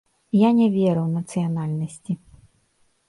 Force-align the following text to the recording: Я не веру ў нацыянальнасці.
Я 0.37 0.49
не 0.59 0.67
веру 0.77 1.01
ў 1.07 1.09
нацыянальнасці. 1.23 2.13